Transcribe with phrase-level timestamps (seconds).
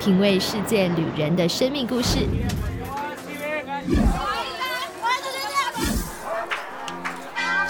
[0.00, 2.20] 品味世界旅人的生命故事，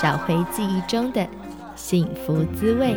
[0.01, 1.27] 找回记忆中的
[1.75, 2.97] 幸福滋味。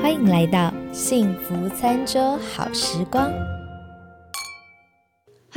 [0.00, 3.28] 欢迎来到幸福餐桌好时光。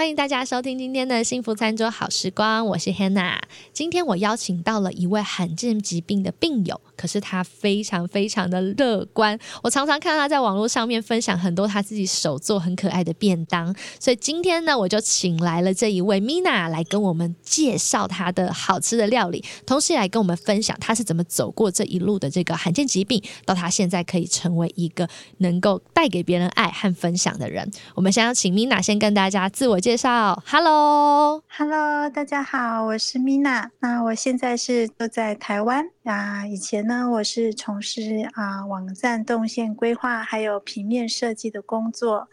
[0.02, 3.38] 欢迎大家收听今天的幸福餐桌好时光，我是 Hannah。
[3.72, 9.38] 今天我邀请到了一位罕见疾病的病友，可是他非常非常的乐观。
[9.62, 27.70] 我常常看他在网络上面分享很多他自己手做很可爱的便当，所以今天呢，我就请来了这一位 Mina 来跟我们介绍他的好吃的料理，同时也来跟我们分享他是怎么走过这一路的这个罕见疾病，到他现在可以成为一个能够带给别人爱和分享的人。
[27.94, 29.91] 我们先要请 Mina 先跟大家自我介。
[29.92, 33.70] 介绍，Hello，Hello，大家好，我是米娜。
[33.80, 36.48] 那我现在是都在台湾啊。
[36.48, 42.30] 以前呢，我是从事啊网站动线规划还有平面设计的工作。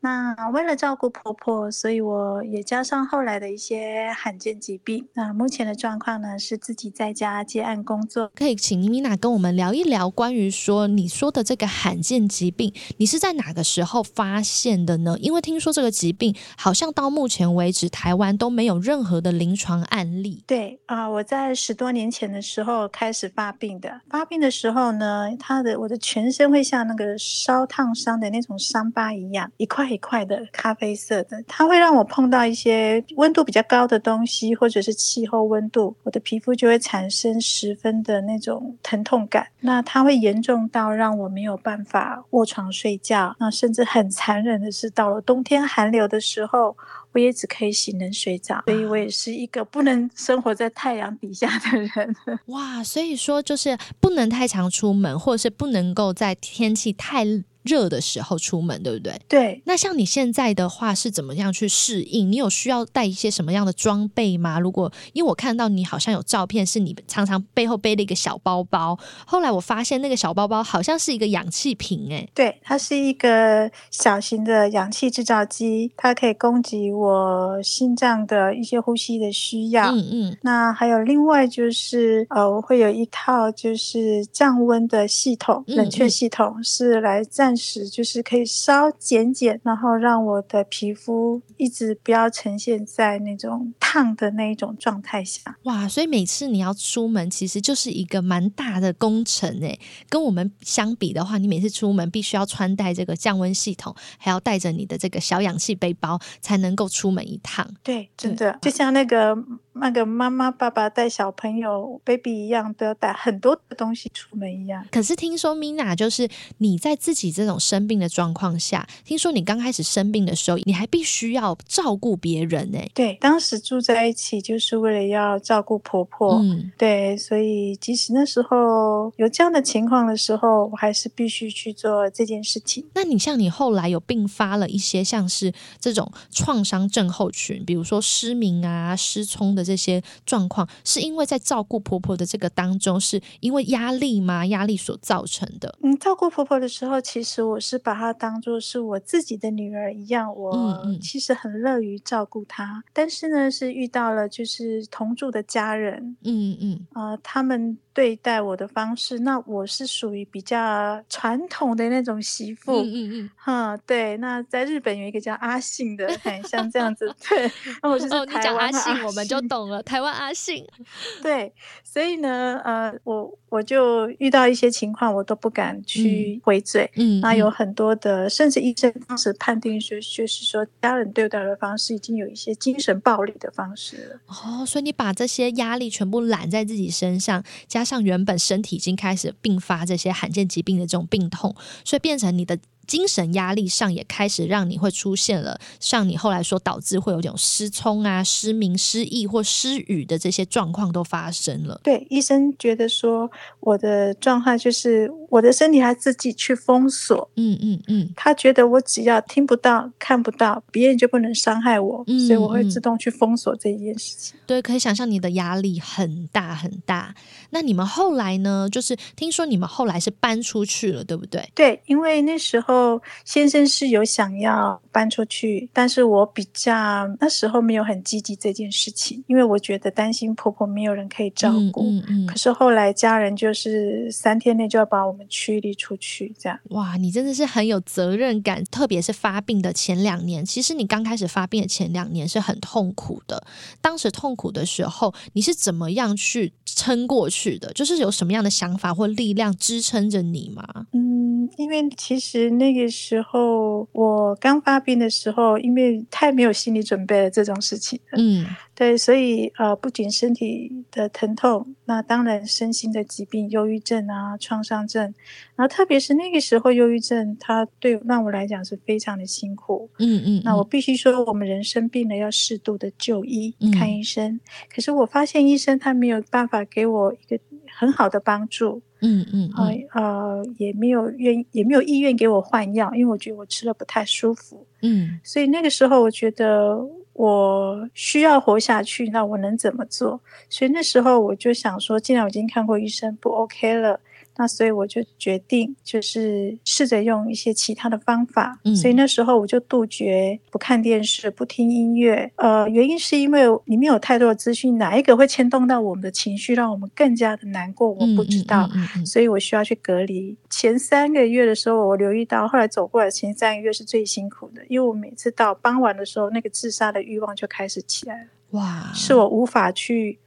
[0.00, 5.08] 那为了照顾婆婆，所以我也加上后来的一些罕见疾病。
[5.14, 8.30] 那目前的状况呢，是自己在家接案工作。
[8.34, 15.16] 可以请妮米娜跟我们聊一聊关于说你说的这个罕见疾病，你是在哪个时候发现的呢？
[15.20, 20.44] 因为听说这个疾病好像到目前为止台湾都没有任何的临床案例。
[20.46, 24.02] 对啊，我在十多年前的时候开始发病的。
[24.10, 29.86] 发病的时候呢，他的我的全身会像那个烧烫伤的那种伤疤一样，一块。
[29.96, 39.46] 一块的咖啡色的，它会让我碰到一些温度比较高的东西，或者是气候温度，我的皮肤就会产生十分的那种疼痛感。
[39.60, 43.34] 那它会严重到让我没有办法卧床睡觉。
[43.40, 46.76] 那甚至很残忍的是，到了冬天寒流的时候，
[47.12, 48.62] 我也只可以洗冷水澡。
[48.66, 52.14] 所以我也是一个不能生活在太阳底下的人。
[52.46, 57.24] 哇，所以说就是不能太常出门，或者是不能够在天气太。
[57.66, 59.20] 热的时候出门，对不对？
[59.28, 59.62] 对。
[59.66, 62.30] 那像你现在的话是怎么样去适应？
[62.30, 64.60] 你有需要带一些什么样的装备吗？
[64.60, 68.96] 如果因为我看到你好像有照片，是你常常背后背了一个小包包。
[69.26, 79.90] 后来我发现那个小包包好像是一个氧气瓶，哎，对，它是一个小型的氧气制造机，它可以供给我心脏的一些呼吸的需要。
[79.90, 80.38] 嗯嗯。
[80.42, 87.55] 那还有另外就是呃，我会有一套就是降温的系统，冷却系统是来暂。
[87.56, 95.56] 时就是可以稍减减，然后让我的皮肤一直不要呈现在那种烫的那一种状态下。
[95.64, 99.78] 哇，所以每次你要出门，其实就是一个蛮大的工程诶。
[100.08, 107.66] 跟我们相比的话，你每次出门必须要穿戴这个降温系统，还要带着你的这个小氧气背包，才能够出门一趟。
[107.82, 109.36] 对，真的就像那个。
[109.78, 114.84] 那个妈妈、爸爸带小朋友 baby 一样，都要带很多的东西出门一样。
[114.90, 116.28] 可是听说 Mina 就是
[116.58, 122.78] 你在自己这种生病的状况下，听说你刚开始生病的时候，你还必须要照顾别人呢。
[122.94, 126.38] 对，当时住在一起就是为了要照顾婆婆。
[126.38, 132.86] 嗯，对，所以即使那时候有这样的情况的时候，我还是必须去做这件事情。
[132.94, 139.65] 那你像你后来有并发了一些像是这种创伤症候群，比如说失明啊、失聪的。
[139.66, 144.46] 这些状况是因为在照顾婆婆的这个当中，是因为压力吗？
[144.46, 145.76] 压力所造成的。
[145.82, 152.84] 嗯，照顾婆婆的时候，其实我是把她当做是我自己的女儿一样，我其实很乐于照顾她。
[152.92, 157.76] 但是呢，是遇到了就是同住的家人，嗯嗯，呃，他们。
[157.96, 164.18] 对待我的方式，那我是属于比较传统的那种媳妇，嗯嗯嗯，哈，对。
[164.18, 167.50] 那在日本有一个叫阿信的，很像这样子， 对。
[167.82, 170.66] 那我就是台湾阿信，我们就懂了，台湾阿信。
[171.24, 171.50] 对，
[171.82, 176.90] 所以呢，呃，我我就遇到一些情况，我都不敢去回嘴。
[176.96, 184.20] 嗯，那有很多的，甚至医生当时判定说，就是说家人对待的方式已经有一些精神暴力的方式了。
[184.26, 187.86] 哦，所以你把这些压力全部揽在自己身上，加。
[187.86, 191.54] 上原本身体已经开始并发这些罕见疾病的这种病痛，
[191.84, 192.58] 所以变成你的。
[192.86, 201.80] 精神压力上也开始让你会出现了，像你后来说导致会有这种失聪啊、失明、失忆或失语的这些状况都发生了。
[201.82, 203.30] 对，医生觉得说
[203.60, 207.28] 我的状况就是我的身体还自己去封锁。
[207.36, 214.38] 嗯嗯嗯，他觉得我只要听不到、看不到，别人就不能伤害我，所以我会自动去封锁这一件事情。
[214.46, 217.14] 对，可以想象你的压力很大很大。
[217.50, 218.68] 那你们后来呢？
[218.70, 221.50] 就是听说你们后来是搬出去了，对不对？
[221.54, 222.75] 对，因为那时候。
[222.76, 226.72] 候先生是有想要搬出去，但是我比较
[227.20, 231.82] 那时候没有很积极这件事情，因为我觉得担心婆婆没有人可以照顾。
[231.82, 236.58] 嗯嗯可是后来家人就是三天内就要把我们驱离出去，这样。
[236.70, 240.44] 哇，你真的是很有责任感，特别是发病的前两年。
[240.44, 243.46] 其实你刚开始发病的前两年是很痛苦的，
[243.80, 247.72] 当时痛苦的时候，你是怎么样去撑过去的？
[247.72, 250.66] 就是有什么样的想法或力量支撑着你吗？
[250.92, 265.14] 嗯，因为其实那个时候我刚发病的时候，因为太没有心理准备了这种事情，嗯对，所以呃，不仅身体的疼痛，那当然身心的疾病，忧郁症啊、创伤症，
[265.54, 269.88] 然后特别是那个时候忧郁症，它对让我来讲是非常的辛苦。
[269.98, 274.38] 嗯嗯，那我必须说，我们人生病了要适度的就医、嗯看医生。
[274.68, 277.40] 可是我发现医生他没有办法给我一个
[277.74, 284.66] 很好的帮助，嗯嗯啊嗯呃，也没有愿也没有意愿给我换药，因为我觉得我吃了不太舒服。
[284.82, 286.78] 嗯所以那个时候我觉得
[287.14, 290.20] 我需要活下去，那我能怎么做？
[290.48, 293.98] 所以那时候我就想说，既然我已经看过医生不 OK 了，
[294.36, 298.58] 那所以我就决定就是试着用一些其他的方法。
[298.64, 302.30] 嗯所以那时候我就杜绝不看电视、不听音乐。
[302.36, 308.68] 呃，原因是因为里面有太多的资讯，哪一个会牵动到我们的情绪，让我们更加的难过，我嗯，不知道。
[308.74, 310.36] 嗯嗯嗯所以我需要去隔离。
[310.50, 320.18] 前三个月的时候，我留意到，后来走过来前三个月是最辛苦的，因为我每次到傍晚的时候，那个自杀的欲望就开始起来了，哇，是我无法去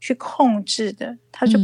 [0.00, 1.58] 去控制的，他就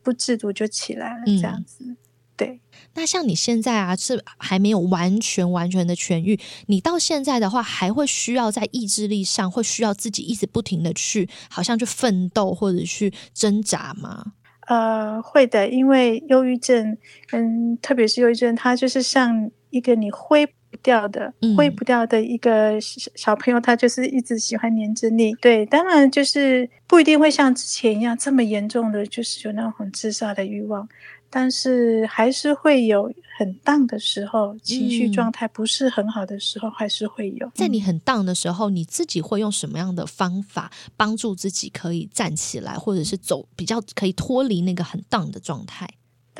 [0.00, 1.96] 嗯不制度就起来了，嗯这样子。
[2.36, 2.58] 对，
[2.94, 14.32] 那像你现在啊，是还没有完全完全的痊愈，你到现在的话，还会需要在意志力上，会需要自己一直不停的去，好像去奋斗或者去挣扎吗？
[14.68, 16.96] 呃，会的，因为忧郁症，
[17.32, 25.32] 嗯，特别是忧郁症，它就是像一个你挥不掉的、嗯挥不掉的一个小小朋友，他就是一直喜欢黏着你。
[25.34, 30.88] 对，当然就是不一定会像之前一样这么严重的，就是有那种很自杀的欲望，
[31.28, 37.50] 但是还是会有很荡的时候，情绪嗯状态不是很好的时候，还是会有。
[37.54, 45.88] 在你很 down 的时候，你自己会用什么样的方法帮助自己可以站起来，或者是走比较可以脱离那个很 down 的状态？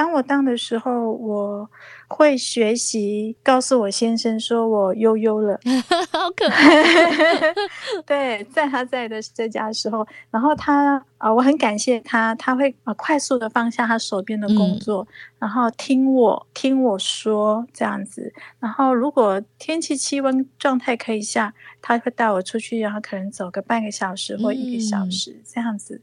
[0.00, 1.68] 当我当的时候，我
[2.08, 5.60] 会学习告诉我先生说我悠悠了。
[6.10, 7.54] 好可爱，
[8.06, 15.06] 对，在他在的这家的时候，然后他啊、呃我很感谢他，他会呃快速的放下他手边的工作，
[15.38, 18.32] 然后听我听我说这样子。
[18.58, 26.00] 然后如果天气气温状态可以下，他会带我出去，然后可能走个半个小时或一个小嗯时、这样子。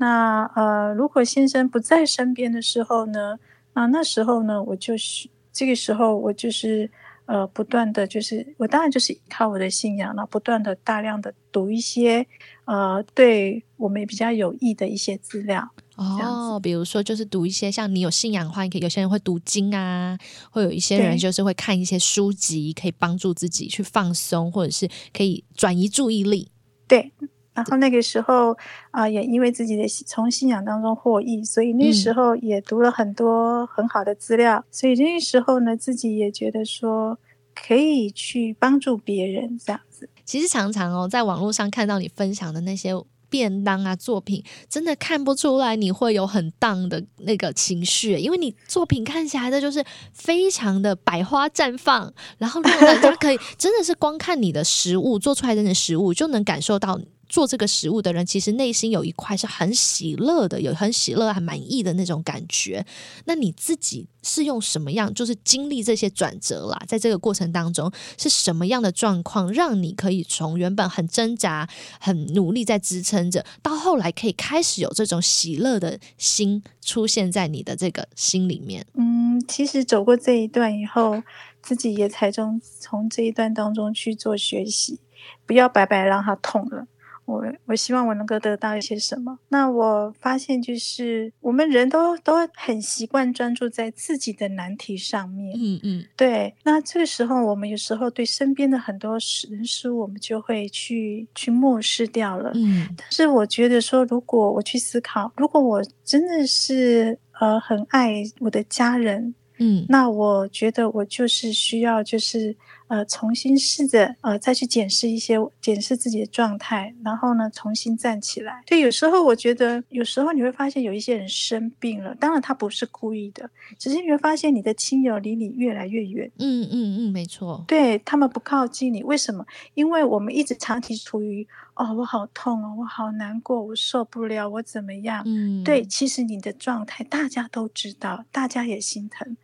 [0.00, 3.38] 那呃，如果先生不在身边的时候呢，
[3.74, 6.90] 那那时候呢，我就是这个时候我就是
[7.26, 12.26] 呃不断的就是我当然就是依靠我的信仰，了不断的大量的读一些
[12.64, 15.68] 呃对我们比较有益的一些资料。
[15.96, 20.16] 哦，比如说就是读一些像你有信仰的话，你可以有些人会读经啊，
[20.50, 26.50] 会有一些人就是会看一些书籍，可以帮助自己去放松，或者是可以转移注意力。
[26.88, 27.12] 对，
[27.52, 28.56] 然后那个时候
[28.90, 37.18] 啊、也因为自己的从信仰当中获益，所以那时候也读了很多很好的资料，所以那时候呢，自己也觉得说
[37.54, 40.08] 可以去帮助别人这样子。
[40.24, 42.92] 其实常常哦，在网络上看到你分享的那些
[43.28, 57.00] 便当啊作品，真的看不出来你会有很荡的那个情绪，因为你作品看起来的就是非常的百花绽放，然后让大家可以 真的是光看你的食物做出来的那食物，就能感受到。
[57.30, 62.84] 做这个食物的人，其实内心有一块是很喜乐的，有很喜乐、很满意的那种感觉。
[63.26, 71.68] 那你自己是用什么样，就是经历这些转折啦，在这个过程当中是什么样的状况，让你可以从原本很挣扎、
[72.00, 78.84] 很努力在支撑着，到后来可以开始有这种喜乐的心出现在你的这个心里面？
[78.94, 81.22] 嗯，其实走过这一段以后，
[81.62, 84.98] 自己也才从从这一段当中去做学习，
[85.46, 86.88] 不要白白让它痛了。
[87.30, 89.38] 我我希望我能够得到一些什么。
[89.48, 96.54] 那我发现就是我们人都都很习惯专注在自己的难题上面，嗯嗯对。
[96.64, 102.50] 那这个时候，我们有时候对身边的很多事人事物，我们就会去去漠视掉了。
[102.54, 112.56] 嗯但是我觉得说，如果我去思考，如果我真的是呃很爱我的家人，嗯那我觉得我就是需要就是
[112.90, 118.62] 呃重新试着呃再去检视一些检视自己的状态，然后呢重新站起来。
[118.66, 126.28] 对，有时候我觉得有时候你会发现有一些人生病了，当然他不是故意的，只是你会发现你的亲友离你越来越远。
[126.38, 127.64] 嗯嗯嗯，没错。
[127.68, 129.46] 对他们不靠近你，为什么？
[129.74, 135.22] 因为我们一直长期处于哦，我好痛哦，我好难过，我受不了，我怎么样？
[135.24, 139.36] 嗯，对，其实你的状态大家都知道，大家也心疼。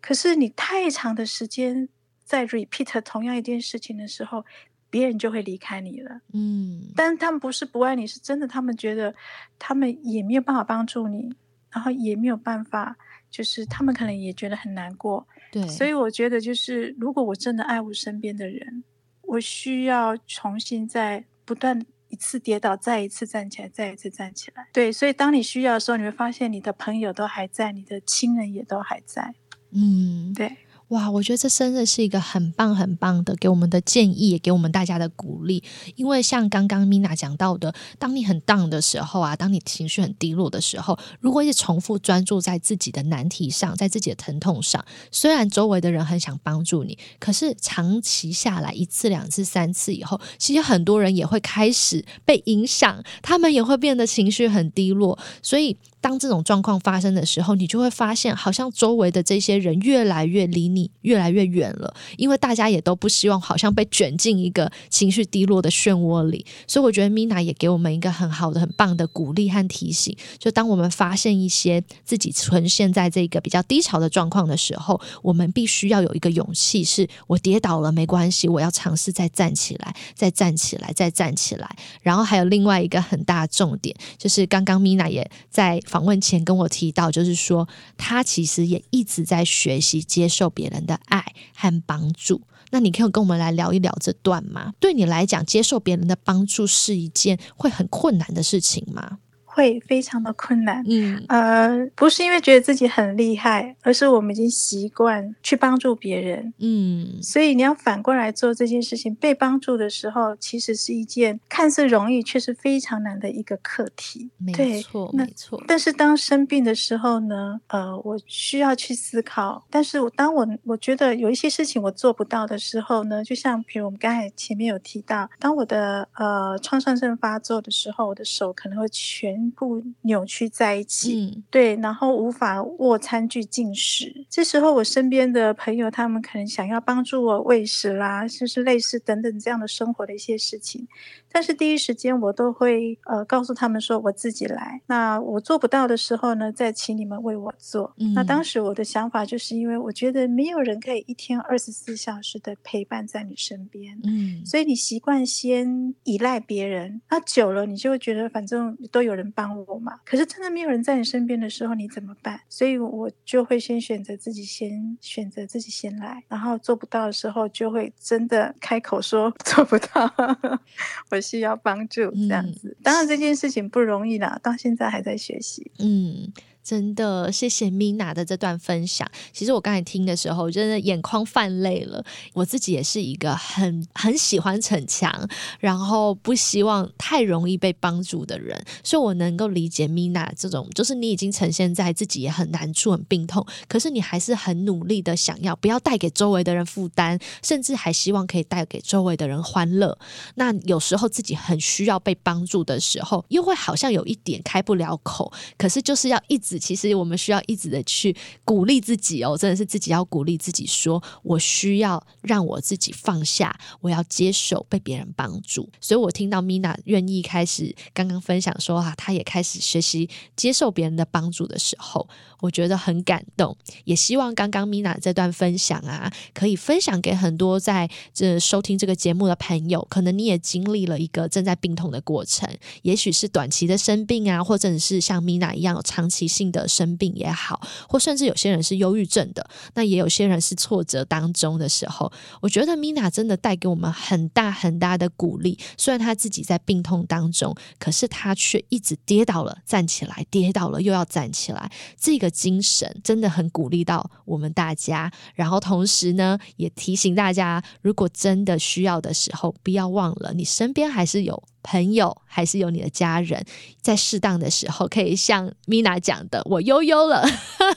[0.00, 1.88] 可是你太长的时间
[2.32, 4.42] 在 repeat 同样一件事情的时候，
[4.88, 6.18] 别人就会离开你了。
[6.32, 9.14] 嗯，但是他们不是不爱你，是真的，他们觉得
[9.58, 11.30] 他们也没有办法帮助你，
[11.70, 12.96] 然后也没有办法，
[13.30, 15.28] 就是他们可能也觉得很难过。
[15.50, 18.82] 对，所以我觉得，就是如果我真的爱我身边的人，
[19.20, 24.66] 我需要重新再不断一次跌倒，再一次站起来，再一次站起来。
[24.72, 29.34] 对，所以当你需要的时候，你会发现你的朋友都还在，你的亲人也都还在。
[29.74, 30.56] 嗯，对。
[30.92, 35.62] 哇，我觉得这真的是一个很棒很棒的给我们的建议，也给我们大家的鼓励。
[35.96, 55.78] 因为像刚刚 Mina 讲到的，当你很 down 的时候啊，当你情绪很低落的时候，如果一直重复专注在自己的难题上，在自己的疼痛上，虽然周围的人很想帮助你，可是长期下来一次、两次、三次以后，其实很多人也会开始被影响，他们也会变得情绪很低落，所以。
[56.02, 66.44] 当这种状况发生的时候，你就会发现，好像周围的这些人越来越离你越来越远了，因为大家也都不希望好像被卷进一个情绪低落的漩涡里。
[66.66, 70.16] 所以，我觉得 Mina 也给我们一个很好的、很棒的鼓励和提醒。
[70.38, 81.76] 就当我们发现一些自己呈现在这个比较低潮的状况的时候，我们必须要有一个勇气：是我跌倒了没关系，我要尝试再站起来，再站起来，再站起来。
[82.02, 85.80] 然后还有另外一个很大的重点，就是刚刚 Mina 也在。
[85.92, 87.68] 访问前跟我提到，就是说
[87.98, 91.22] 他其实也一直在学习接受别人的爱
[91.54, 92.40] 和帮助。
[92.70, 94.72] 那你可以跟我们来聊一聊这段吗？
[94.80, 99.18] 对你来讲，接受别人的帮助是一件会很困难的事情吗？
[99.54, 115.62] 会非常的困难，嗯，呃，不是因为觉得自己很厉害，而是我们已经习惯去帮助别人，嗯，所以你要反过来做这件事情，被帮助的时候，其实是一件看似容易却是非常难的一个课题，没错，没错。
[115.68, 129.41] 但是当生病的时候呢，呃，我需要去思考，但是当我我觉得有一些事情我做不到的时候呢，就像比如我们刚才前面有提到，当我的呃创伤症发作的时候，我的手可能会全。
[129.42, 134.24] 全部扭曲在一起，对，然后无法握餐具进食。
[134.30, 140.86] 这时候，我身边的朋友他们可能想要帮助我喂食啦，就是类似等等这样的生活的一些事情。
[141.32, 144.80] 但是第一时间我都会呃告诉他们说我自己来。
[144.86, 147.94] 那我做不到的时候呢，再请你们为我做。
[148.14, 160.00] 那当时我的想法就是因为我觉得没有人可以一天二十四小时的陪伴在你身边，嗯，所以你习惯先依赖别人，那久了你就会觉得反正都有人帮我嘛。
[160.04, 162.38] 可是真的没有人在你身边的时候，你怎么办？
[162.50, 170.12] 所以我就会先选择自己先选择自己先来，然后做不到的时候就会真的开口说 做不到。
[171.10, 171.21] 我。
[171.22, 175.70] 需要帮助，这样子，当然这件事情不容易啦，到现在还在学习。
[175.78, 176.32] 嗯。
[176.62, 179.10] 真的，谢谢 Mina 的这段分享。
[179.32, 182.04] 其实我刚才听的时候，真的眼眶泛泪了。
[182.34, 185.28] 我自己也是一个很很喜欢逞强，
[185.58, 199.98] 然后不希望太容易被帮助的人，所以我能够理解 Mina 这种，就是你已经呈现在自己也很难处、很病痛，可是你还是很努力的想要不要带给周围的人负担，甚至还希望可以带给周围的人欢乐。
[200.36, 206.51] 那有时候自己很需要被帮助的时候，又会好像有一点开不了口，可是就是要一直。
[206.58, 215.68] 其实我们需要一直的去鼓励自己哦，真的是自己要鼓励自己，说我需要让我自己放下，我要接受被别人帮助。
[215.80, 222.08] 所以我听到 Mina 愿意开始刚刚分享说啊，她也开始学习接受别人的帮助的时候，
[222.40, 223.56] 我觉得很感动。
[223.84, 229.86] 也希望刚刚 Mina 这段分享啊，可以分享给很多在这收听这个节目的朋友。
[229.88, 232.48] 可能你也经历了一个正在病痛的过程，
[232.82, 236.41] 也许是短期的生病啊，或者是像 Mina 一样有长期性。
[236.50, 245.58] 的生病也好，或甚至有些人是忧郁症的，那也有些人是挫折当中的时候，我觉得 Mina 真的带给我们很大很大的鼓励。
[245.76, 255.12] 虽然他自己在病痛当中，可是他却一直跌倒了站起来，跌倒了又要站起来，这个精神真的很鼓励到我们大家。
[255.34, 261.42] 然后同时呢，也提醒大家，如果真的需要的时候，不要忘了你身边还是有。
[261.62, 263.44] 朋友，还是有你的家人，
[263.80, 267.24] 在适当的时候，可以像 Mina 讲的，我悠悠了，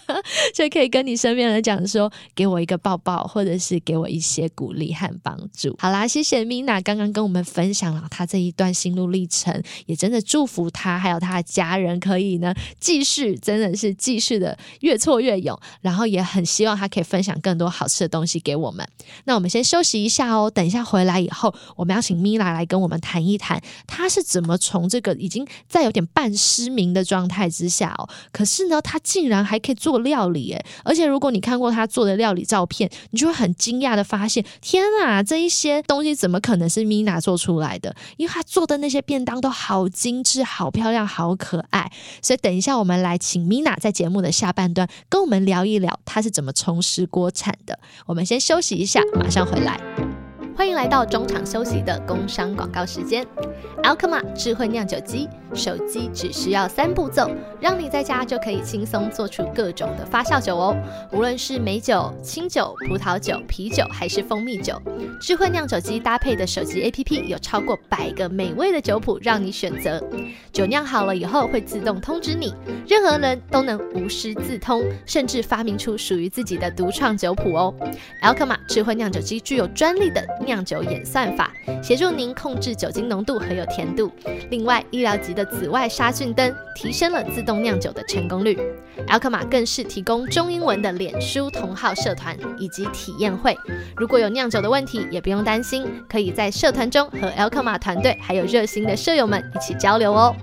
[0.54, 5.76] 就可以跟你身边人讲说，给我一个抱抱，或者是给我一些鼓励和帮助。
[5.80, 18.88] 好啦，谢谢 Mina 刚刚跟我们分享了她这一段心路历程，也真的祝福她还有她的家人可以呢继续，真的是继续的越挫越勇，然后也很希望她可以分享更多好吃的东西给我们。
[19.26, 23.62] 那我们先休息一下哦，等一下回来以后，我们要请 Mina 来跟我们谈一谈。
[23.88, 37.96] 他是怎么从这个已经在有点半失明的状态之下哦，可是呢，他竟然还可以做料理诶，而且如果你看过他做的料理照片，你就会很惊讶的发现，天啊，这一些东西怎么可能是 Mina 做出来的？
[38.18, 41.92] 因为他做的那些便当都好精致、好漂亮、好可爱。
[42.22, 47.78] 所以等一下我们来请 Mina 在节目的下半段跟我们聊一聊，他是怎么重拾锅铲的。
[48.06, 49.95] 我们先休息一下，马上回来。
[50.56, 53.28] 欢迎来到中场休息的工商广告时间。
[53.84, 60.76] Alkma 智慧酿酒机，手机只需要三步骤，让你在家就可以轻松做出各种的发酵酒哦。
[61.12, 64.82] 无论是美酒、清酒、葡萄酒、啤酒，还是蜂蜜酒，
[65.20, 70.02] 智慧酿酒机搭配的手机 APP 有超过百个美味的酒谱让你选择。
[70.54, 72.56] 酒酿好了以后会自动通知你，
[72.88, 77.74] 任何人都能无师自通，甚至发明出属于自己的独创酒谱哦。
[78.24, 80.26] Alkma 智慧酿酒机具有专利的。
[80.46, 84.12] 酿酒演算法协助您控制酒精浓度和有甜度。
[84.50, 88.58] 另外，医疗级的紫外杀菌灯提升了自动酿酒的成功率。
[89.08, 93.58] a l k m a 更是提供中英文的脸书同号社团以及体验会。
[93.96, 100.36] 如果有酿酒的问题，也不用担心，可以在社团中和 a l k m a 团队还有热心的舍友们一起交流哦。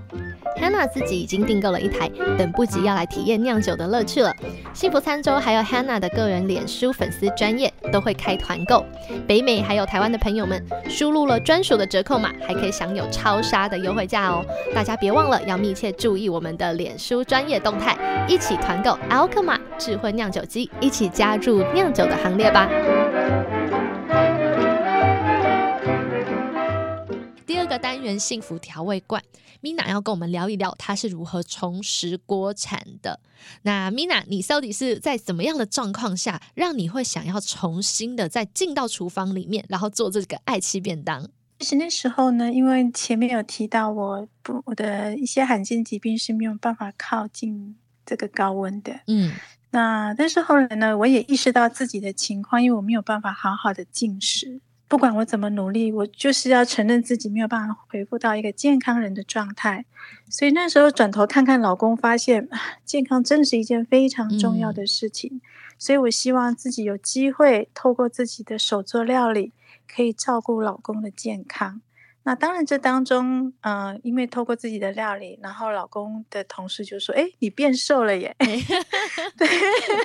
[0.57, 4.33] Hannah 自己已经订购了一台，等不及要来体验酿酒的乐趣了。
[4.73, 8.85] 幸福餐桌还有 Hannah 的个人脸书粉丝专业都会开团购，
[9.27, 14.45] 北美还有台湾的朋友们输入了专属的折扣码，还可以享有超杀的优惠价哦！
[14.73, 17.97] 大家别忘了要密切注意我们的脸书专业动态，
[18.27, 22.69] 一起团购 Alkma 智慧酿酒机，一起加入酿酒的行列吧！
[27.45, 29.21] 第二个单元幸福调味罐。
[29.63, 33.21] Mina 要跟我们聊一聊，她是如何重拾锅铲的。
[33.61, 41.29] 那 Mina，你到底是在怎么样的状况下，让你会想要重新的再进到厨房里面，然后做这个爱妻便当？
[41.59, 48.99] 其实那时候呢，因为前面有提到，我不我的一些罕见疾病是没有办法靠近这个高温的。
[49.07, 49.31] 嗯，
[49.71, 54.59] 那但是后来呢，我也意识到自己的情况，因为我没有办法好好的进食。
[54.93, 59.85] 不管我怎么努力，我就是要承认自己没有办法恢复到一个健康人的状态。
[60.29, 62.47] 所以那时候转头看看老公，发现
[62.85, 65.41] 健康真的是一件非常重要的事情。
[65.79, 69.51] 所以我希望自己有机会透过自己的手做料理，
[69.91, 71.81] 可以照顾老公的健康。
[72.25, 78.33] 那当然，这当中，嗯，因为透过自己的料理，然后老公的同事就说：“哎，你变瘦了耶！”
[79.37, 79.47] 对，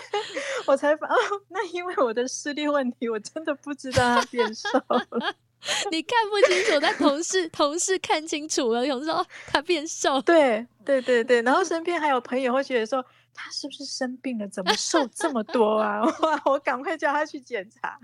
[0.66, 1.16] 我才发哦，
[1.48, 5.06] 那因为我的视力问题，我真的不知道他变瘦了。
[5.90, 10.20] 你看不清楚，但同事同事看清楚了，有时候他变瘦。
[10.22, 13.04] 对对对对，然后身边还有朋友会觉得说。
[13.40, 14.48] 他是不是生病了？
[14.48, 16.02] 怎么瘦这么多啊？
[16.22, 16.42] 哇！
[16.46, 17.96] 我赶快叫他去检查，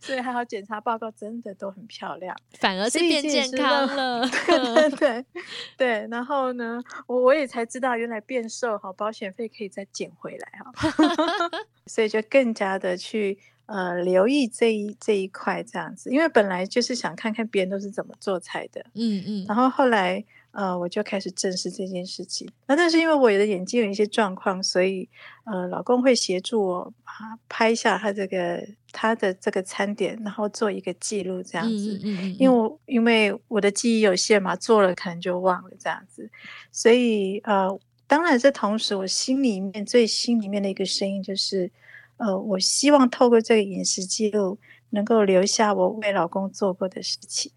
[0.00, 4.24] 所以还好检查报告真的都很漂亮，反而是变健康了。
[4.46, 5.24] 对对对
[5.76, 10.70] 对，然后呢，我我也才知道原来变瘦哈，保险费可以再减回来哈，
[11.86, 20.24] 所以就更加的去呃留意这一这一块这样子，因为本来就是想看看别人都是怎么做菜的，嗯嗯，然后后来。
[20.56, 22.48] 呃，我就开始正视这件事情。
[22.66, 25.06] 那但是因为我的眼睛有一些状况，所以
[25.44, 32.00] 呃，老公会协助我啊拍下他这个他的这个餐点，然后做一个记录这样子。
[32.02, 32.36] 嗯嗯嗯。
[32.38, 36.30] 因为我因为我的记忆有限嘛，做了可能就忘了这样子。
[36.72, 37.68] 所以呃，
[38.06, 41.70] 当然这同时，我心里面最心里面的一个声音就是，
[42.16, 44.58] 呃，我希望透过这个饮食记录，
[44.90, 47.52] 能够留下我为老公做过的事情。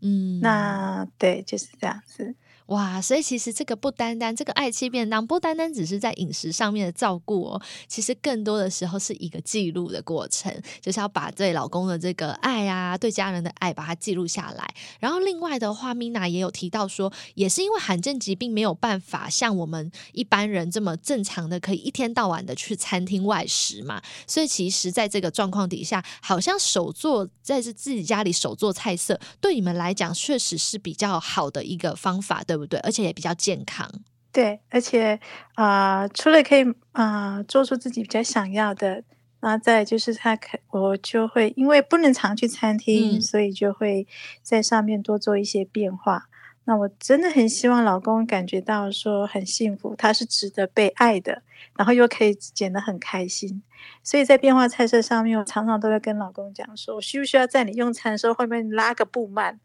[0.00, 2.34] 嗯，那对，就是这样子。
[2.68, 14.74] 哇，所以其实这个不单单这个爱妻便当，不单单只是在饮食上面的照顾哦，其实更多的时候是一个记录的过程，就是要把对老公的这个爱啊，对家人的爱，把它记录下来。
[15.00, 32.57] 然后另外的话，Mina 也有提到说，也是因为罕见疾病没有办法像我们一般人这么正常的可以一天到晚的去餐厅外食嘛，所以其实在这个状况底下，好像手做在这自己家里手做菜色，对你们来讲确实是比较好的一个方法，对。
[32.58, 32.80] 对不对？
[32.80, 33.90] 而且也比较健康。
[34.30, 35.18] 对，而且
[35.54, 39.02] 啊，除了可以啊做出自己比较想要的，
[39.40, 44.06] 那再就是他可我就会因为不能常去餐厅，所以就会
[44.42, 46.28] 在上面多做一些变化。
[46.64, 51.42] 那我真的很希望老公感觉到说很幸福，他是值得被爱的，
[51.74, 53.62] 然后又可以剪得很开心。
[54.02, 59.58] 所以在变化菜色上面，我常常都会跟老公讲说，我需不需要在你用餐的时候后面拉个布幔？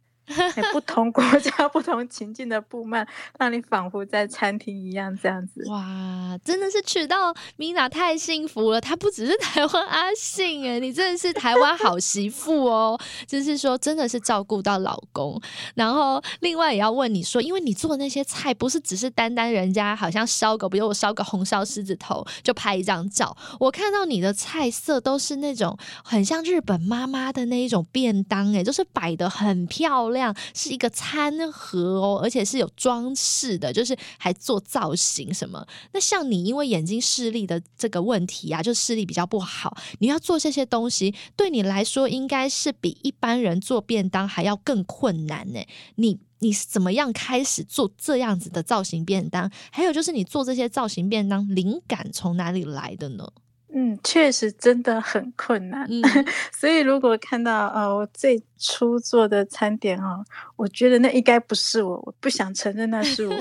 [0.72, 3.06] 不同国家、不同情境的布幔，
[3.38, 5.64] 让你仿佛在餐厅一样这样子。
[5.70, 8.80] 哇，真的是娶到米娜太幸福了！
[8.80, 12.98] 她不只是台湾阿信哎，你真的是台湾好媳妇哦。
[13.28, 15.40] 就是说，真的是照顾到老公。
[15.76, 23.36] 然后，另外也要问你说，因为你做那些菜，不是只是单单人家好像烧个，比如我烧个红烧狮子头就拍一张照。
[23.60, 30.13] 我看到你的菜色都是那种很像日本妈妈的那一种便当哎，就是摆的很漂亮。
[30.14, 35.68] 量是一个餐盒哦，而且是有装饰的，就是还做造型什么。
[35.92, 45.60] 那像你因为眼睛视力的这个问题啊，就视力比较不好，你要做这些东西，对你来说应该是比一般人做便当还要更困难呢。
[45.96, 49.52] 你你是怎么样开始做这样子的造型便当？
[49.72, 53.28] 还有就是你做这些造型便当，灵感从哪里来的呢？
[53.76, 55.90] 嗯，确实真的很困难。
[56.56, 60.24] 所以如果看到呃我最初做的餐点哦，
[60.56, 63.36] 我觉得那应该不是我，我不想承认那是我，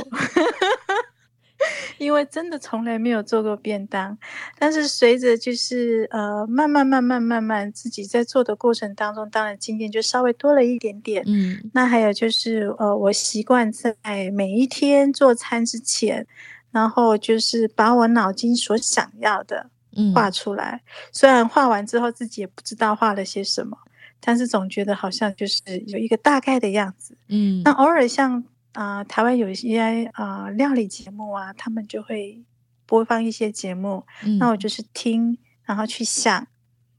[1.99, 4.17] 因为真的从来没有做过便当。
[4.59, 11.23] 但是随着就是呃慢慢慢慢慢慢自己在做的过程当中，当然经验就稍微多了一点点。
[11.27, 13.95] 嗯，那还有就是呃我习惯在
[14.33, 16.27] 每一天做餐之前，
[16.71, 19.69] 然后就是把我脑筋所想要的。
[20.15, 23.77] 画出来，虽然画完之后自己也不知道画了些什么，
[24.21, 27.17] 但是总觉得好像就是有一个大概的样子。
[27.29, 32.43] 嗯，那偶尔像啊，台湾有一些啊料理节目啊，他们就会
[32.87, 34.05] 播放一些节目，
[34.39, 36.47] 那我就是听，然后去想，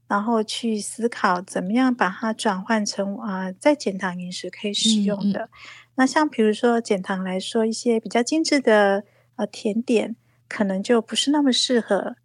[0.06, 5.48] 然后去思考怎么样把它转换成啊在减糖饮食可以使用的。
[5.96, 9.04] 那像比如说减糖来说，一些比较精致的
[9.36, 10.16] 呃甜点，
[10.48, 12.16] 可能就不是那么适合。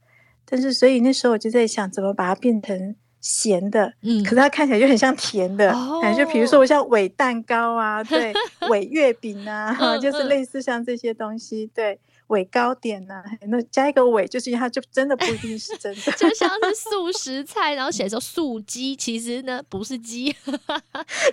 [0.50, 3.94] 但是，所以那时候我就在想，怎么把它变成咸的？
[4.02, 8.34] 嗯，可是它看起来就很像甜的，感觉比如说我像伪蛋糕啊， 对，
[8.70, 12.00] 伪月饼啊， 就是类似像这些东西，对。
[12.30, 20.36] 伪糕点呐，那加一个伪，就是它就真的不一定是真的， 就像是 素食菜，然后写说素鸡，其实呢不是鸡，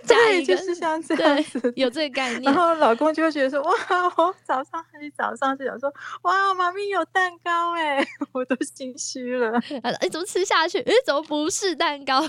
[0.06, 2.42] 对， 就是像这样子，有这个概念。
[2.42, 3.72] 然后老公就会觉得说，哇，
[4.16, 10.80] 我早上你早上就想说，哇，妈咪有蛋糕哎，我都心虚了，哎，怎么吃下去？
[10.80, 12.26] 哎，怎么不是蛋糕？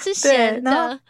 [0.00, 1.00] 是咸的。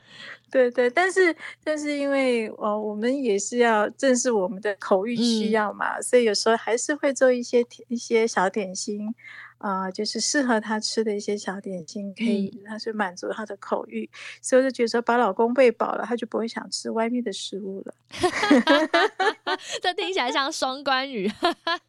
[0.53, 1.35] 对对，但是
[1.65, 9.15] 但是因为呃，我们也是要正视我们的口欲需要嘛，所以有时候还是会做一些一些小点心。
[9.63, 17.95] 啊，就是适合他吃的一些小点心，可以，他是满足他的口欲，所以就觉得把老公喂饱了，他就不会想吃外面的食物了。
[19.81, 21.31] 这听起来像双关语。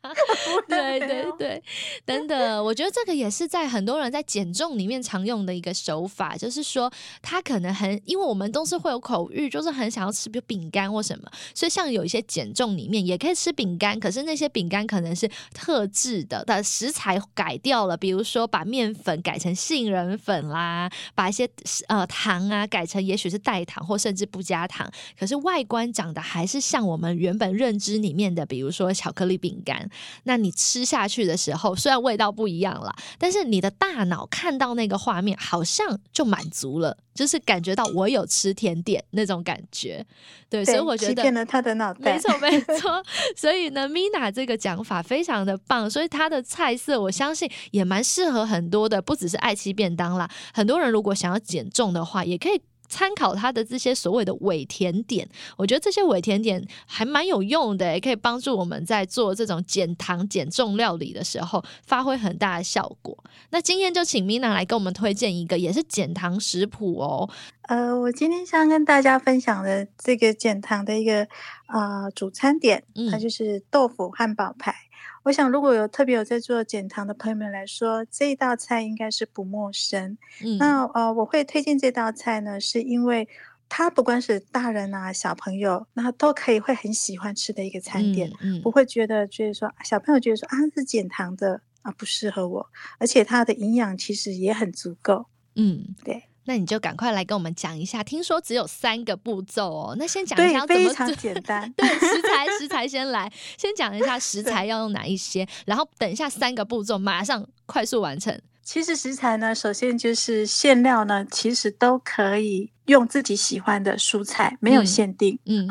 [0.69, 1.63] 对对对，
[2.05, 17.59] 等等，我觉得这个也是在很多人在减重里面常用的一个手法，就是说他可能很，因为我们都是会有口欲，就是很想要吃，比如饼干或什么，所以像有一些减重里面也可以吃饼干，可是那些饼干可能是特制的，的食材改。
[17.63, 21.49] 掉了，比如说把面粉改成杏仁粉啦，把一些
[21.87, 29.89] 呃糖啊改成也许是代糖或甚至不加糖，可是外观长得还是像我们原本认知里面的，比如说巧克力饼干。
[30.25, 36.97] 那你吃下去的时候，虽然味道不一样了，但是你的大脑看到那个画面，好像就满足了。
[37.13, 40.05] 就是感觉到我有吃甜点那种感觉，
[40.49, 43.03] 对，所以我觉得欺骗了他的脑袋，没错 没错。
[43.35, 52.61] 所以呢，Mina 这个讲法非常的棒，所以他的菜色我相信也蛮适合很多的，不只是爱妻便当啦，很多人如果想要减重的话，也可以。
[52.93, 55.27] 参考它的这些所谓的伪甜点，
[55.57, 63.17] 我觉得这些伪甜点还蛮有用的，也可以帮助我们在做这种减糖减重料理的时候发挥很大的效果。
[63.49, 67.27] 那今天就请 Mina 来跟我们推荐一个也是减糖食谱哦。
[67.63, 71.27] 呃，我今天想跟大家分享的这个减糖的一个
[71.65, 74.75] 啊主餐点，它就是豆腐汉堡排。
[75.23, 80.17] 我想，如果有特别有在做减糖的朋友们来说，这一道菜应该是不陌生。
[80.43, 83.27] 嗯，那呃，我会推荐这道菜呢，是因为
[83.69, 88.29] 它不管是大人啊、小朋友，那都可以会很喜欢吃的一个餐点，
[88.61, 95.27] 不会觉得就是说小朋友觉得说啊是减糖的啊不适合我，而且它的营养其实也很足够。
[95.55, 96.23] 嗯，对。
[96.45, 99.95] 那你就赶快来跟我们讲一下，听说只有三个步骤哦。
[99.97, 101.71] 那先讲一下怎么非常简单。
[101.73, 108.39] 对，食材食材先来，先讲一下食材要用哪一些，然后等一下三个步骤马上快速完成。
[108.61, 115.37] 其实食材呢，首先就是馅料呢，其实都可以用自己喜欢的蔬菜，没有限定。
[115.45, 115.67] 嗯，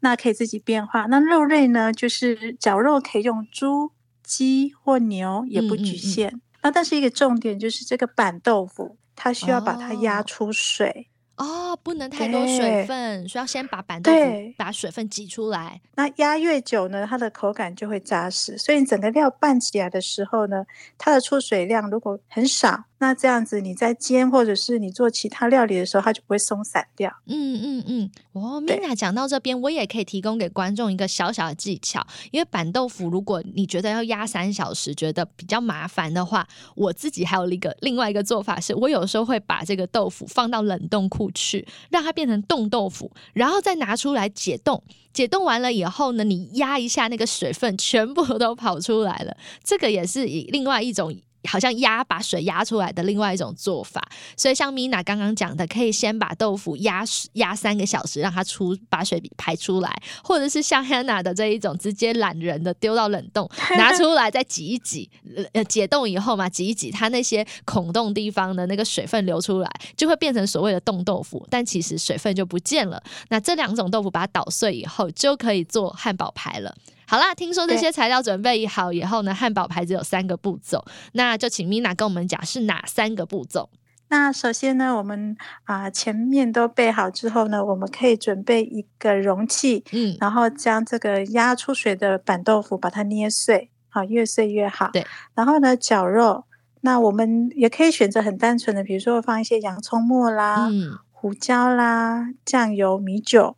[0.00, 1.06] 那可以自己变化。
[1.06, 6.38] 那肉类呢，就是绞肉可以用猪、鸡或牛，也不局限。
[6.62, 11.10] 那但是一个重点就是这个板豆腐，它需要把它压出水。
[11.36, 15.80] 哦，不能太多水分，需要先把板豆腐把水分挤出来。
[15.96, 18.56] 那压越久呢，它的口感就会扎实。
[18.56, 20.64] 所以你整个料拌起来的时候呢，
[20.96, 22.84] 它的出水量如果很少。
[22.98, 27.12] 那这样子，你在煎或者是你做其他料理的时候，它就不会松散掉。
[27.26, 28.10] 嗯嗯嗯。
[28.32, 32.06] 哦，Mina 讲到这边，我也可以提供给观众一个小小的技巧。
[32.30, 44.82] 因为板豆腐，如果你觉得要压三小时，觉得比较麻烦的话，我自己还有一个另外一个做法，是我有时候会把这个豆腐放到冷冻库去，让它变成冻豆腐，然后再拿出来解冻。
[45.12, 49.36] 解冻完了以后呢，你压一下那个水分，全部都跑出来了。
[49.62, 51.14] 这个也是以另外一种。
[51.48, 54.02] 好像压把水压出来的另外一种做法，
[54.36, 57.04] 所以像米娜刚刚讲的，可以先把豆腐压
[57.34, 65.10] 压三个小时，让它出把水排出来，或者是像 Hannah 的这一种，直接懒人的丢到冷冻， 拿出来再挤一挤，
[65.52, 73.02] 呃解冻以后嘛，挤一挤，它那些孔洞地方的那个水分流出来，就会变成所谓的冻豆腐，但其实水分就不见了。
[73.28, 76.74] 那这两种豆腐把它捣碎以后，就可以做汉堡排了。
[77.14, 83.70] 好啦，听说这些材料准备好以后呢，汉堡牌子有三个步骤，那就请 Mina 跟我们讲是哪三个步骤。
[84.08, 94.90] 那首先呢，我们啊前面都备好之后呢，我们可以准备一个容器，嗯，然后将这个压出水的板豆腐把它捏碎，好，越碎越好。
[94.92, 96.46] 对，然后呢，绞肉，
[96.80, 103.56] 那我们也可以选择很单纯的，比如说放一些洋葱末啦，嗯，胡椒啦，酱油、米酒。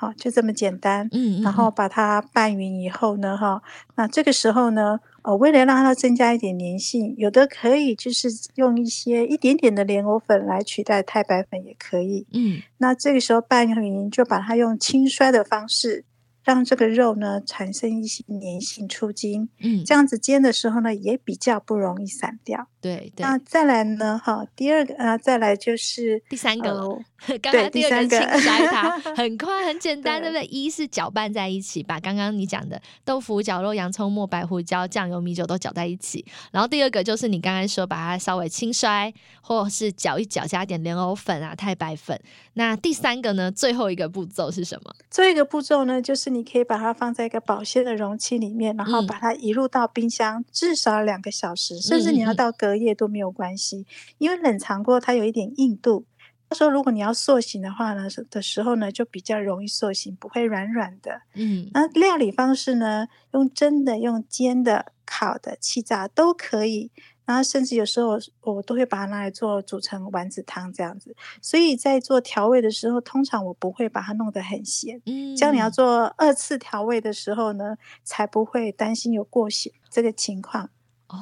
[0.00, 1.06] 好，就这么简单。
[1.12, 3.60] 嗯，然后把它拌匀以后呢，哈，
[3.96, 12.26] 那这个时候呢，呃，为了让它增加一点粘性，有的可以就是用一些一点点的莲藕粉来取代太白粉也可以。
[12.32, 16.06] 嗯，那这个时候拌匀，就把它用轻摔的方式。
[16.44, 22.68] 让这个肉呢产生一些粘性出筋，嗯，这样子煎的时候呢也比较不容易散掉。
[22.80, 26.98] 对，那再来呢，哈，第二个啊，再来就是第三个了。
[27.42, 30.46] 刚刚第二个它， 很快很简单，对不对？
[30.46, 36.24] 一是搅拌在一起，把刚刚你讲的豆腐、绞肉、洋葱末、白胡椒、酱油、米酒都搅在一起。
[36.50, 42.18] 然后第二个就是你刚刚说把它稍微轻摔，或是搅一搅，加点莲藕粉啊、太白粉。
[42.54, 44.94] 那第三个呢，最后一个步骤是什么？
[45.10, 53.86] 最后一个步骤呢，就是你可以把它放在一个保鲜的容器里面，然后把它移入到冰箱至少两个小时，甚至你要到隔夜都没有关系，
[54.18, 56.04] 因为冷藏过它有一点硬度。
[56.48, 61.22] 他说，如果你要塑形的话呢，的时候呢，就比较容易塑形，不会软软的。
[61.34, 66.90] 嗯，那料理方式呢，用蒸的、用煎的、烤的、气炸都可以。
[67.30, 71.14] 然后甚至有时候我都会把它拿来做煮成丸子汤这样子。
[71.40, 75.00] 所以在做调味的时候，通常我不会把它弄得很咸。
[75.06, 80.70] 嗯，这样你要做二次调味的时候呢，才不会担心有过咸这个情况。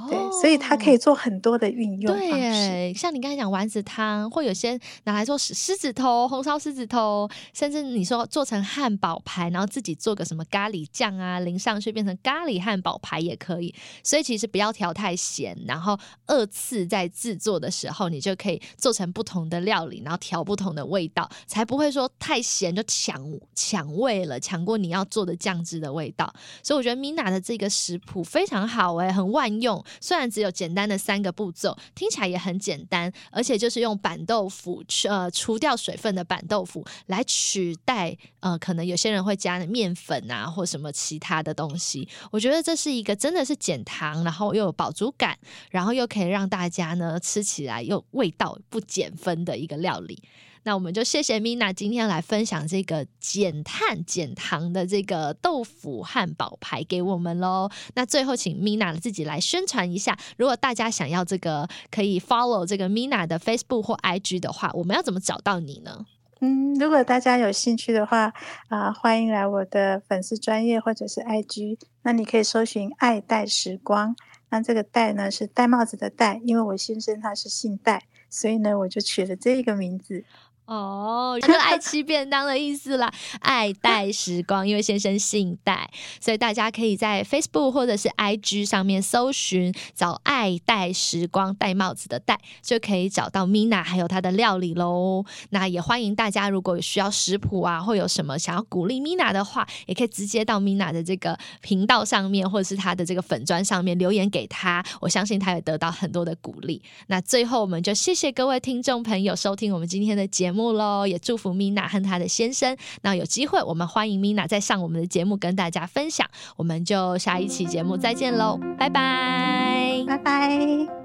[0.08, 13.74] 对，所以它可以做很多的运用对，像你刚才讲丸子汤，或有些拿来做狮狮子头、红烧狮子头，甚至你说做成汉堡排，然后自己做个什么咖喱酱啊，淋上去变成咖喱汉堡排也可以。
[14.02, 23.18] 所以其实不要调太咸，然后二次在制作的时候，你就可以做成不同的料理，然后调不同的味道，才不会说太咸就抢
[23.54, 26.32] 抢味了，抢过你要做的酱汁的味道。
[26.62, 29.77] 所以我觉得 Mina 的这个食谱非常好哎，很万用。
[30.00, 42.08] 虽然只有简单的三个步骤，听起来也很简单，而且就是用板豆腐呃除掉水分的板豆腐来取代呃，可能有些人会加面粉啊或什么其他的东西。
[42.30, 45.38] 我觉得这是一个真的是减糖，然后又有饱足感，
[45.70, 50.22] 然后又可以让大家呢吃起来又味道不减分的一个料理。
[50.68, 57.70] 那我们就谢谢 Mina 今天来分享这个减碳减糖的这个豆腐汉堡排给我们喽。
[57.94, 66.04] 那最后请 Mina 自己来宣传一下，如果大家想要这个可以 follow 这个 Mina 的 Facebook 或 IG 的话，我们要怎么找到你呢？
[66.40, 68.30] 嗯，如果大家有兴趣的话
[68.68, 71.78] 啊，欢迎来我的粉丝专业或者是 IG。
[72.02, 74.14] 那你可以搜寻“爱戴时光”，
[74.50, 80.26] 那这个“戴”呢是戴帽子的“戴”，因为我先生他是姓戴，所以呢我就取了这个名字。
[80.68, 83.10] 哦，就是 爱吃便当的意思啦。
[83.40, 95.24] 爱戴时光，因为先生姓戴，所以大家可以在 Facebook 或者是 IG 上面搜寻找“爱戴时光”，戴帽子的戴，就可以找到 Mina 还有她的料理喽。
[95.50, 106.82] 那也欢迎大家，如果有需要食谱啊，或有什么想要鼓励 Mina 的话，也可以直接到 Mina 的这个频道上面，或者是她的这个粉砖上面留言给她，我相信她也得到很多的鼓励。
[107.06, 112.76] 那最后，我们就谢谢各位听众朋友收听我们今天的节目喽，也祝福 Mina 和她的先生。
[113.02, 116.26] 那有机会，我们欢迎 Mina 再上我们的节目跟大家分享。
[116.56, 120.97] 我们就下一期节目再见喽，拜拜，拜拜。